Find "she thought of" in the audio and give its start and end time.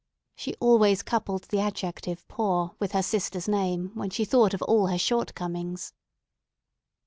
4.09-4.63